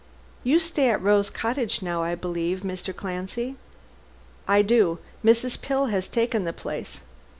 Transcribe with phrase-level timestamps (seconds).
[0.43, 2.91] You stay at Rose Cottage now, I believe, Mr.
[2.91, 3.55] Clancy?"
[4.47, 4.97] "I do.
[5.23, 5.61] Mrs.
[5.61, 7.01] Pill has taken the place.